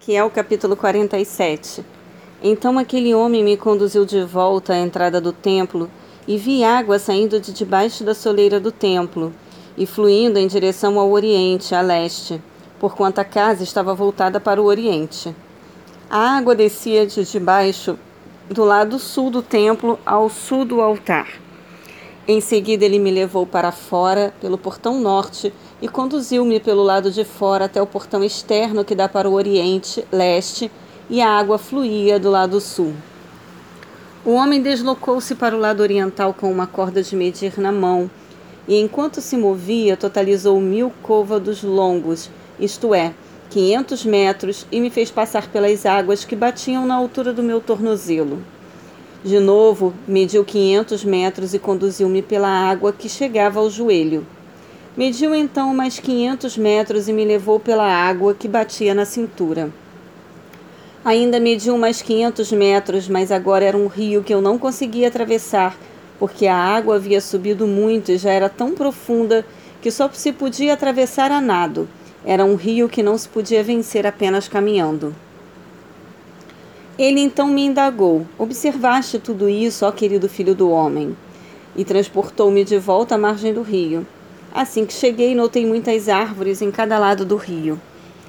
que 0.00 0.14
é 0.14 0.22
o 0.22 0.30
capítulo 0.30 0.76
47. 0.76 1.84
Então 2.42 2.78
aquele 2.78 3.14
homem 3.14 3.42
me 3.42 3.56
conduziu 3.56 4.04
de 4.04 4.22
volta 4.22 4.72
à 4.72 4.78
entrada 4.78 5.20
do 5.20 5.32
templo 5.32 5.90
e 6.26 6.36
vi 6.38 6.62
água 6.62 6.98
saindo 6.98 7.40
de 7.40 7.52
debaixo 7.52 8.04
da 8.04 8.14
soleira 8.14 8.60
do 8.60 8.70
templo 8.70 9.34
e 9.76 9.86
fluindo 9.86 10.38
em 10.38 10.46
direção 10.46 10.98
ao 10.98 11.10
oriente, 11.10 11.74
a 11.74 11.80
leste, 11.80 12.40
porquanto 12.78 13.18
a 13.18 13.24
casa 13.24 13.64
estava 13.64 13.92
voltada 13.94 14.38
para 14.38 14.62
o 14.62 14.66
oriente. 14.66 15.34
A 16.08 16.36
água 16.36 16.54
descia 16.54 17.06
de 17.06 17.24
debaixo 17.24 17.98
do 18.48 18.64
lado 18.64 18.98
sul 18.98 19.30
do 19.30 19.42
templo 19.42 19.98
ao 20.06 20.30
sul 20.30 20.64
do 20.64 20.80
altar. 20.80 21.28
Em 22.26 22.40
seguida 22.40 22.84
ele 22.84 22.98
me 22.98 23.10
levou 23.10 23.46
para 23.46 23.72
fora 23.72 24.32
pelo 24.40 24.58
portão 24.58 25.00
norte 25.00 25.52
e 25.80 25.88
conduziu-me 25.88 26.58
pelo 26.58 26.82
lado 26.82 27.10
de 27.10 27.24
fora 27.24 27.66
até 27.66 27.80
o 27.80 27.86
portão 27.86 28.24
externo 28.24 28.84
que 28.84 28.94
dá 28.94 29.08
para 29.08 29.28
o 29.28 29.34
oriente, 29.34 30.04
leste, 30.10 30.70
e 31.08 31.20
a 31.22 31.30
água 31.30 31.58
fluía 31.58 32.18
do 32.18 32.30
lado 32.30 32.60
sul. 32.60 32.92
O 34.24 34.32
homem 34.32 34.60
deslocou-se 34.60 35.34
para 35.34 35.56
o 35.56 35.58
lado 35.58 35.80
oriental 35.80 36.34
com 36.34 36.50
uma 36.50 36.66
corda 36.66 37.02
de 37.02 37.16
medir 37.16 37.58
na 37.58 37.72
mão, 37.72 38.10
e 38.66 38.78
enquanto 38.78 39.20
se 39.20 39.36
movia, 39.36 39.96
totalizou 39.96 40.60
mil 40.60 40.92
côvados 41.02 41.62
longos, 41.62 42.28
isto 42.60 42.94
é, 42.94 43.14
quinhentos 43.48 44.04
metros, 44.04 44.66
e 44.70 44.80
me 44.80 44.90
fez 44.90 45.10
passar 45.10 45.48
pelas 45.48 45.86
águas 45.86 46.24
que 46.24 46.36
batiam 46.36 46.84
na 46.84 46.94
altura 46.94 47.32
do 47.32 47.42
meu 47.42 47.60
tornozelo. 47.60 48.42
De 49.24 49.40
novo, 49.40 49.94
mediu 50.06 50.44
quinhentos 50.44 51.04
metros 51.04 51.54
e 51.54 51.58
conduziu-me 51.58 52.20
pela 52.20 52.48
água 52.48 52.92
que 52.92 53.08
chegava 53.08 53.58
ao 53.60 53.70
joelho. 53.70 54.26
Mediu 54.98 55.32
então 55.32 55.72
mais 55.72 56.00
quinhentos 56.00 56.58
metros 56.58 57.08
e 57.08 57.12
me 57.12 57.24
levou 57.24 57.60
pela 57.60 57.86
água 57.86 58.34
que 58.34 58.48
batia 58.48 58.92
na 58.92 59.04
cintura. 59.04 59.70
Ainda 61.04 61.38
mediu 61.38 61.78
mais 61.78 62.02
500 62.02 62.50
metros, 62.50 63.08
mas 63.08 63.30
agora 63.30 63.64
era 63.64 63.76
um 63.76 63.86
rio 63.86 64.24
que 64.24 64.34
eu 64.34 64.42
não 64.42 64.58
conseguia 64.58 65.06
atravessar, 65.06 65.78
porque 66.18 66.48
a 66.48 66.56
água 66.56 66.96
havia 66.96 67.20
subido 67.20 67.64
muito 67.64 68.10
e 68.10 68.18
já 68.18 68.32
era 68.32 68.48
tão 68.48 68.74
profunda 68.74 69.46
que 69.80 69.88
só 69.88 70.10
se 70.12 70.32
podia 70.32 70.74
atravessar 70.74 71.30
a 71.30 71.40
nado. 71.40 71.88
Era 72.24 72.44
um 72.44 72.56
rio 72.56 72.88
que 72.88 73.00
não 73.00 73.16
se 73.16 73.28
podia 73.28 73.62
vencer 73.62 74.04
apenas 74.04 74.48
caminhando. 74.48 75.14
Ele 76.98 77.20
então 77.20 77.46
me 77.46 77.64
indagou: 77.64 78.26
Observaste 78.36 79.20
tudo 79.20 79.48
isso, 79.48 79.86
ó 79.86 79.92
querido 79.92 80.28
filho 80.28 80.56
do 80.56 80.68
homem? 80.68 81.16
E 81.76 81.84
transportou-me 81.84 82.64
de 82.64 82.78
volta 82.78 83.14
à 83.14 83.18
margem 83.18 83.54
do 83.54 83.62
rio. 83.62 84.04
Assim 84.54 84.86
que 84.86 84.92
cheguei, 84.92 85.34
notei 85.34 85.66
muitas 85.66 86.08
árvores 86.08 86.62
em 86.62 86.70
cada 86.70 86.98
lado 86.98 87.24
do 87.24 87.36
rio. 87.36 87.80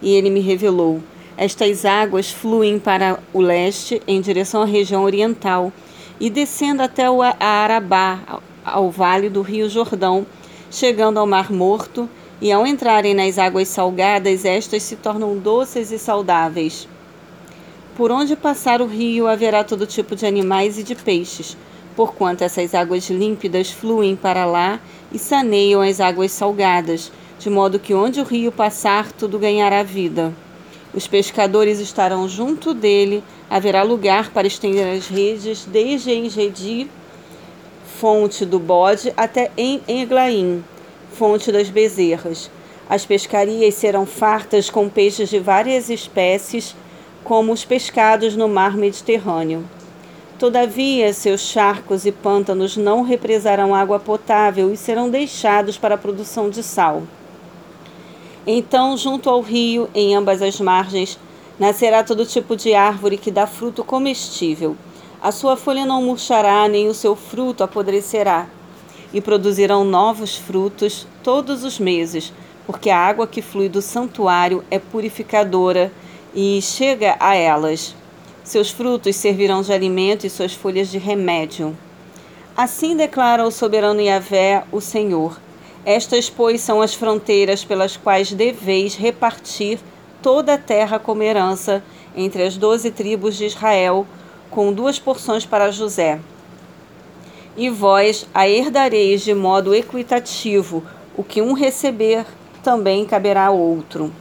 E 0.00 0.14
ele 0.14 0.30
me 0.30 0.40
revelou: 0.40 1.02
estas 1.36 1.84
águas 1.84 2.30
fluem 2.30 2.78
para 2.78 3.18
o 3.32 3.40
leste 3.40 4.02
em 4.06 4.20
direção 4.20 4.62
à 4.62 4.66
região 4.66 5.02
oriental 5.02 5.72
e 6.20 6.28
descendo 6.28 6.82
até 6.82 7.10
o 7.10 7.20
Arabá, 7.22 8.40
ao 8.64 8.90
vale 8.90 9.28
do 9.28 9.42
Rio 9.42 9.68
Jordão, 9.68 10.26
chegando 10.70 11.18
ao 11.18 11.26
Mar 11.26 11.50
Morto, 11.50 12.08
e 12.40 12.52
ao 12.52 12.66
entrarem 12.66 13.14
nas 13.14 13.38
águas 13.38 13.68
salgadas, 13.68 14.44
estas 14.44 14.82
se 14.82 14.96
tornam 14.96 15.38
doces 15.38 15.90
e 15.92 15.98
saudáveis. 15.98 16.88
Por 17.96 18.10
onde 18.10 18.34
passar 18.34 18.82
o 18.82 18.86
rio 18.86 19.28
haverá 19.28 19.62
todo 19.62 19.86
tipo 19.86 20.16
de 20.16 20.26
animais 20.26 20.78
e 20.78 20.82
de 20.82 20.94
peixes, 20.94 21.56
porquanto 21.96 22.44
essas 22.44 22.74
águas 22.74 23.08
límpidas 23.08 23.70
fluem 23.70 24.16
para 24.16 24.44
lá 24.44 24.80
e 25.12 25.18
saneiam 25.18 25.80
as 25.80 26.00
águas 26.00 26.32
salgadas, 26.32 27.12
de 27.38 27.50
modo 27.50 27.78
que 27.78 27.94
onde 27.94 28.20
o 28.20 28.24
rio 28.24 28.52
passar, 28.52 29.12
tudo 29.12 29.38
ganhará 29.38 29.82
vida. 29.82 30.32
Os 30.94 31.06
pescadores 31.06 31.80
estarão 31.80 32.28
junto 32.28 32.74
dele, 32.74 33.24
haverá 33.48 33.82
lugar 33.82 34.30
para 34.30 34.46
estender 34.46 34.86
as 34.96 35.08
redes 35.08 35.64
desde 35.64 36.12
Engedi, 36.12 36.88
fonte 37.98 38.44
do 38.44 38.58
bode, 38.58 39.12
até 39.16 39.50
em 39.56 39.80
Eglaim, 39.88 40.62
fonte 41.12 41.50
das 41.50 41.70
bezerras. 41.70 42.50
As 42.88 43.06
pescarias 43.06 43.74
serão 43.74 44.04
fartas 44.04 44.68
com 44.68 44.88
peixes 44.88 45.30
de 45.30 45.38
várias 45.38 45.88
espécies, 45.88 46.76
como 47.24 47.52
os 47.52 47.64
pescados 47.64 48.36
no 48.36 48.48
mar 48.48 48.76
Mediterrâneo. 48.76 49.64
Todavia, 50.42 51.12
seus 51.12 51.40
charcos 51.42 52.04
e 52.04 52.10
pântanos 52.10 52.76
não 52.76 53.02
represarão 53.02 53.72
água 53.72 54.00
potável 54.00 54.72
e 54.72 54.76
serão 54.76 55.08
deixados 55.08 55.78
para 55.78 55.94
a 55.94 55.96
produção 55.98 56.50
de 56.50 56.64
sal. 56.64 57.04
Então, 58.44 58.96
junto 58.96 59.30
ao 59.30 59.40
rio, 59.40 59.88
em 59.94 60.16
ambas 60.16 60.42
as 60.42 60.58
margens, 60.58 61.16
nascerá 61.60 62.02
todo 62.02 62.26
tipo 62.26 62.56
de 62.56 62.74
árvore 62.74 63.18
que 63.18 63.30
dá 63.30 63.46
fruto 63.46 63.84
comestível. 63.84 64.76
A 65.22 65.30
sua 65.30 65.56
folha 65.56 65.86
não 65.86 66.02
murchará, 66.02 66.66
nem 66.66 66.88
o 66.88 66.94
seu 66.94 67.14
fruto 67.14 67.62
apodrecerá. 67.62 68.48
E 69.14 69.20
produzirão 69.20 69.84
novos 69.84 70.36
frutos 70.36 71.06
todos 71.22 71.62
os 71.62 71.78
meses, 71.78 72.32
porque 72.66 72.90
a 72.90 72.98
água 72.98 73.28
que 73.28 73.40
flui 73.40 73.68
do 73.68 73.80
santuário 73.80 74.64
é 74.72 74.80
purificadora 74.80 75.92
e 76.34 76.60
chega 76.60 77.14
a 77.20 77.36
elas. 77.36 77.94
Seus 78.44 78.70
frutos 78.70 79.16
servirão 79.16 79.62
de 79.62 79.72
alimento 79.72 80.26
e 80.26 80.30
suas 80.30 80.52
folhas 80.52 80.88
de 80.88 80.98
remédio. 80.98 81.76
Assim 82.56 82.96
declara 82.96 83.46
o 83.46 83.50
soberano 83.50 84.00
Yahvé, 84.00 84.64
o 84.70 84.80
Senhor 84.80 85.38
estas, 85.84 86.30
pois, 86.30 86.60
são 86.60 86.80
as 86.80 86.94
fronteiras 86.94 87.64
pelas 87.64 87.96
quais 87.96 88.32
deveis 88.32 88.94
repartir 88.94 89.80
toda 90.22 90.54
a 90.54 90.58
terra 90.58 90.98
como 90.98 91.24
herança 91.24 91.82
entre 92.16 92.44
as 92.44 92.56
doze 92.56 92.90
tribos 92.90 93.36
de 93.36 93.46
Israel, 93.46 94.06
com 94.48 94.72
duas 94.72 95.00
porções 95.00 95.44
para 95.44 95.72
José. 95.72 96.20
E 97.56 97.68
vós 97.68 98.26
a 98.32 98.48
herdareis 98.48 99.22
de 99.22 99.34
modo 99.34 99.74
equitativo, 99.74 100.84
o 101.16 101.24
que 101.24 101.42
um 101.42 101.52
receber 101.52 102.24
também 102.62 103.04
caberá 103.04 103.46
ao 103.46 103.58
outro. 103.58 104.12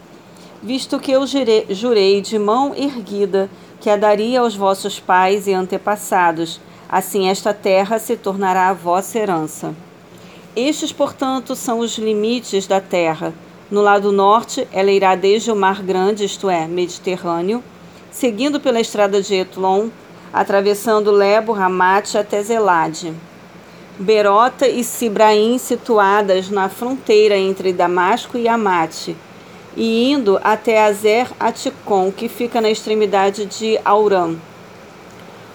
Visto 0.64 1.00
que 1.00 1.12
eu 1.12 1.22
jurei 1.28 2.22
de 2.22 2.40
mão 2.40 2.74
erguida 2.76 3.50
que 3.82 3.90
a 3.90 3.98
daria 3.98 4.40
aos 4.40 4.56
vossos 4.56 5.00
pais 5.00 5.48
e 5.48 5.54
antepassados, 5.54 6.62
assim 6.88 7.28
esta 7.28 7.52
terra 7.52 7.98
se 7.98 8.16
tornará 8.16 8.70
a 8.70 8.74
vossa 8.74 9.18
herança. 9.18 9.74
Estes, 10.56 10.92
portanto, 10.92 11.56
são 11.56 11.80
os 11.80 11.98
limites 11.98 12.68
da 12.68 12.80
terra. 12.80 13.34
No 13.72 13.82
lado 13.82 14.12
norte, 14.12 14.68
ela 14.72 14.92
irá 14.92 15.16
desde 15.16 15.52
o 15.52 15.56
Mar 15.56 15.82
Grande, 15.82 16.26
isto 16.26 16.50
é, 16.50 16.68
Mediterrâneo, 16.68 17.64
seguindo 18.12 18.60
pela 18.60 18.80
estrada 18.80 19.22
de 19.22 19.34
Etlon, 19.34 19.88
atravessando 20.32 21.10
Lebo, 21.10 21.52
Ramate 21.52 22.18
até 22.18 22.44
Zelade. 22.44 23.14
Berota 23.98 24.68
e 24.68 24.84
Sibraim 24.84 25.58
situadas 25.58 26.50
na 26.50 26.70
fronteira 26.70 27.38
entre 27.38 27.74
Damasco 27.74 28.38
e 28.38 28.48
Amate, 28.48 29.16
e 29.76 30.12
indo 30.12 30.40
até 30.44 30.84
Azer 30.84 31.28
Aticon, 31.40 32.12
que 32.12 32.28
fica 32.28 32.60
na 32.60 32.70
extremidade 32.70 33.46
de 33.46 33.80
Auram. 33.86 34.38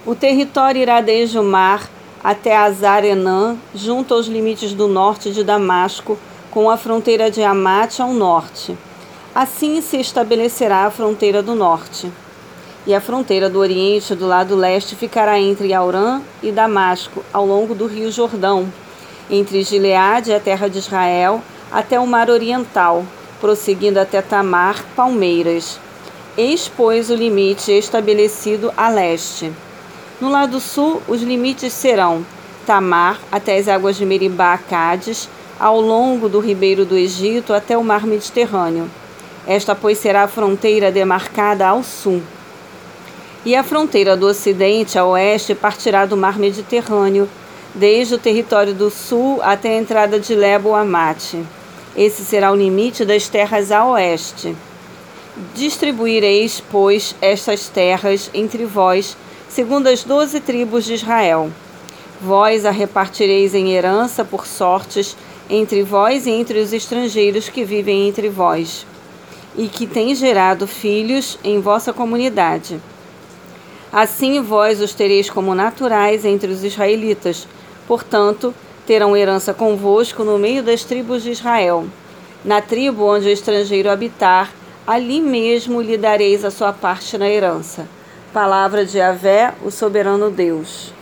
O 0.06 0.14
território 0.14 0.80
irá 0.80 1.00
desde 1.00 1.38
o 1.38 1.42
mar 1.42 1.88
até 2.22 2.56
Azar-Enã, 2.56 3.56
junto 3.74 4.14
aos 4.14 4.26
limites 4.26 4.72
do 4.72 4.88
norte 4.88 5.30
de 5.32 5.44
Damasco, 5.44 6.18
com 6.50 6.70
a 6.70 6.76
fronteira 6.76 7.30
de 7.30 7.42
Amate 7.42 8.00
ao 8.00 8.12
norte. 8.12 8.76
Assim 9.34 9.80
se 9.80 9.98
estabelecerá 9.98 10.86
a 10.86 10.90
fronteira 10.90 11.42
do 11.42 11.54
norte. 11.54 12.10
E 12.86 12.94
a 12.94 13.00
fronteira 13.00 13.50
do 13.50 13.58
oriente, 13.58 14.14
do 14.14 14.26
lado 14.26 14.54
leste, 14.54 14.94
ficará 14.94 15.38
entre 15.38 15.74
Aurã 15.74 16.22
e 16.42 16.50
Damasco, 16.50 17.22
ao 17.32 17.44
longo 17.44 17.74
do 17.74 17.86
rio 17.86 18.10
Jordão, 18.10 18.72
entre 19.28 19.62
Gileade, 19.62 20.32
a 20.32 20.40
terra 20.40 20.68
de 20.68 20.78
Israel, 20.78 21.42
até 21.70 21.98
o 21.98 22.06
mar 22.06 22.30
oriental, 22.30 23.04
prosseguindo 23.40 23.98
até 23.98 24.20
Tamar, 24.22 24.84
Palmeiras. 24.94 25.78
Eis, 26.36 26.70
pois, 26.74 27.10
o 27.10 27.14
limite 27.14 27.72
estabelecido 27.72 28.72
a 28.76 28.88
leste. 28.88 29.52
No 30.20 30.28
lado 30.30 30.60
sul, 30.60 31.02
os 31.06 31.22
limites 31.22 31.72
serão 31.72 32.24
Tamar 32.66 33.20
até 33.30 33.56
as 33.56 33.68
águas 33.68 33.96
de 33.96 34.04
Meribá, 34.04 34.58
Cádiz, 34.58 35.28
ao 35.58 35.80
longo 35.80 36.28
do 36.28 36.40
ribeiro 36.40 36.84
do 36.84 36.96
Egito 36.96 37.54
até 37.54 37.76
o 37.78 37.84
mar 37.84 38.06
Mediterrâneo. 38.06 38.90
Esta, 39.46 39.74
pois, 39.74 39.98
será 39.98 40.24
a 40.24 40.28
fronteira 40.28 40.90
demarcada 40.90 41.66
ao 41.66 41.82
sul. 41.82 42.22
E 43.44 43.54
a 43.54 43.62
fronteira 43.62 44.16
do 44.16 44.26
ocidente 44.26 44.98
a 44.98 45.04
oeste 45.04 45.54
partirá 45.54 46.04
do 46.04 46.16
mar 46.16 46.38
Mediterrâneo, 46.38 47.28
desde 47.74 48.14
o 48.14 48.18
território 48.18 48.74
do 48.74 48.90
sul 48.90 49.40
até 49.42 49.70
a 49.70 49.78
entrada 49.78 50.18
de 50.18 50.34
Lebo 50.34 50.74
Amate. 50.74 51.44
Esse 51.96 52.24
será 52.24 52.52
o 52.52 52.56
limite 52.56 53.04
das 53.04 53.28
terras 53.28 53.72
a 53.72 53.86
oeste. 53.86 54.54
Distribuireis, 55.54 56.62
pois, 56.70 57.14
estas 57.20 57.68
terras 57.68 58.30
entre 58.34 58.64
vós 58.64 59.16
segundo 59.48 59.86
as 59.86 60.04
doze 60.04 60.40
tribos 60.40 60.84
de 60.84 60.94
Israel. 60.94 61.50
Vós 62.20 62.64
a 62.64 62.70
repartireis 62.70 63.54
em 63.54 63.72
herança 63.72 64.24
por 64.24 64.46
sortes 64.46 65.16
entre 65.48 65.82
vós 65.82 66.26
e 66.26 66.30
entre 66.30 66.58
os 66.58 66.72
estrangeiros 66.72 67.48
que 67.48 67.64
vivem 67.64 68.08
entre 68.08 68.28
vós. 68.28 68.84
e 69.56 69.68
que 69.68 69.86
tem 69.86 70.14
gerado 70.14 70.66
filhos 70.66 71.38
em 71.42 71.60
vossa 71.60 71.92
comunidade. 71.92 72.80
Assim 73.90 74.42
vós 74.42 74.80
os 74.80 74.92
tereis 74.92 75.30
como 75.30 75.54
naturais 75.54 76.24
entre 76.24 76.50
os 76.52 76.62
israelitas, 76.62 77.48
portanto, 77.88 78.54
terão 78.86 79.16
herança 79.16 79.52
convosco 79.52 80.22
no 80.22 80.38
meio 80.38 80.62
das 80.62 80.84
tribos 80.84 81.22
de 81.22 81.30
Israel. 81.32 81.86
Na 82.44 82.60
tribo 82.60 83.04
onde 83.04 83.26
o 83.26 83.32
estrangeiro 83.32 83.90
habitar, 83.90 84.52
ali 84.86 85.20
mesmo 85.20 85.82
lhe 85.82 85.98
dareis 85.98 86.44
a 86.44 86.50
sua 86.50 86.72
parte 86.72 87.18
na 87.18 87.28
herança. 87.28 87.88
Palavra 88.32 88.86
de 88.86 89.00
Avé, 89.00 89.52
o 89.64 89.70
soberano 89.70 90.30
Deus. 90.30 90.95